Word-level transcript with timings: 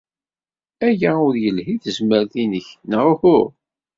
Aya 0.87 1.11
ur 1.27 1.35
yelhi 1.43 1.73
i 1.75 1.81
tezmert-nnek, 1.83 2.67
neɣ 2.89 3.03
uhu? 3.11 3.39